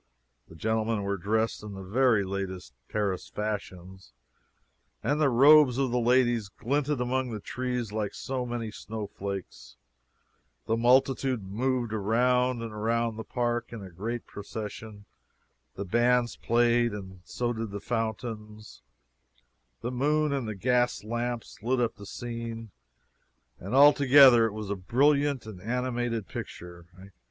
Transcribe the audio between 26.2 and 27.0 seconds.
picture.